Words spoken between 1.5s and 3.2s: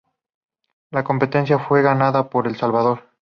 fue ganada por El Salvador.